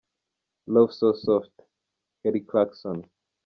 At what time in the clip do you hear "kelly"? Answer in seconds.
2.23-2.39